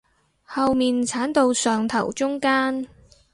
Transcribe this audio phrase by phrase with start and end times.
[0.47, 2.87] 後面剷到上頭中間